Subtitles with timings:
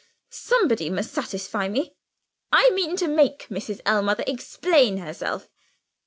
[0.31, 1.93] Somebody must satisfy me.
[2.51, 3.81] I mean to make Mrs.
[3.85, 5.47] Ellmother explain herself."